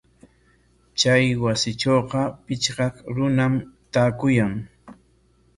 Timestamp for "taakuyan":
3.93-4.53